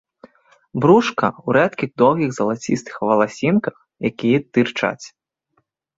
[0.85, 3.75] Брушка ў рэдкіх доўгіх залацістых валасінках,
[4.11, 5.05] якія тырчаць.